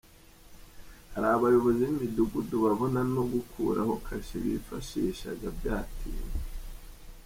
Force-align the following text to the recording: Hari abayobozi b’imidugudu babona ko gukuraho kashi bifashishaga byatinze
Hari 1.13 1.27
abayobozi 1.37 1.79
b’imidugudu 1.83 2.55
babona 2.65 2.99
ko 3.13 3.21
gukuraho 3.33 3.93
kashi 4.05 4.35
bifashishaga 4.43 5.47
byatinze 5.57 6.37